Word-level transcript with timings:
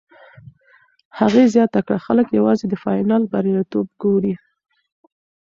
هغې 1.19 1.43
زیاته 1.53 1.79
کړه، 1.85 1.97
خلک 2.05 2.27
یوازې 2.37 2.65
د 2.69 2.73
فاینل 2.83 3.23
بریالیتوب 3.31 3.87
ګوري. 4.01 4.33